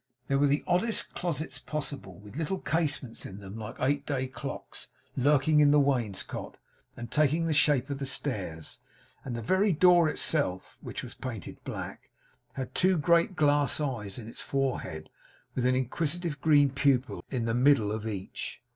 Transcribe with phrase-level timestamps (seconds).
[0.27, 4.87] There were the oddest closets possible, with little casements in them like eight day clocks,
[5.15, 6.57] lurking in the wainscot
[6.97, 8.79] and taking the shape of the stairs;
[9.23, 12.09] and the very door itself (which was painted black)
[12.53, 15.11] had two great glass eyes in its forehead,
[15.53, 18.59] with an inquisitive green pupil in the middle of each.